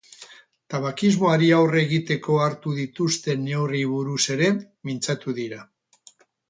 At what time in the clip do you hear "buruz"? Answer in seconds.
3.95-4.21